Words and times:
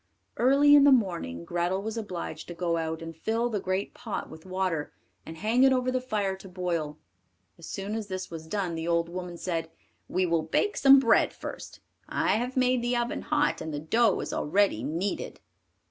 Early 0.37 0.73
in 0.73 0.83
the 0.83 0.91
morning 0.91 1.45
Grethel 1.45 1.83
was 1.83 1.95
obliged 1.95 2.47
to 2.47 2.55
go 2.55 2.77
out 2.77 3.03
and 3.03 3.15
fill 3.15 3.49
the 3.49 3.59
great 3.59 3.93
pot 3.93 4.31
with 4.31 4.47
water, 4.47 4.93
and 5.27 5.37
hang 5.37 5.61
it 5.61 5.71
over 5.71 5.91
the 5.91 6.01
fire 6.01 6.35
to 6.37 6.49
boil. 6.49 6.97
As 7.59 7.67
soon 7.67 7.93
as 7.93 8.07
this 8.07 8.31
was 8.31 8.47
done, 8.47 8.73
the 8.73 8.87
old 8.87 9.09
woman 9.09 9.37
said, 9.37 9.69
"We 10.07 10.25
will 10.25 10.41
bake 10.41 10.75
some 10.75 10.97
bread 10.99 11.31
first; 11.33 11.81
I 12.09 12.37
have 12.37 12.57
made 12.57 12.81
the 12.81 12.97
oven 12.97 13.21
hot, 13.21 13.61
and 13.61 13.71
the 13.71 13.79
dough 13.79 14.19
is 14.21 14.33
already 14.33 14.83
kneaded." 14.83 15.39